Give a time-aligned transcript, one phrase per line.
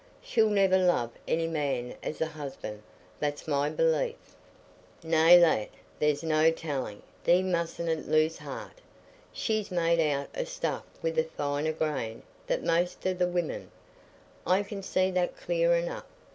[0.19, 4.15] She'll never love any man as a husband—that's my belief."
[5.03, 5.67] "Nay, lad,
[5.99, 8.81] there's no telling; thee mustna lose heart.
[9.31, 13.69] She's made out o' stuff with a finer grain than most o' the women;
[14.47, 16.07] I can see that clear enough.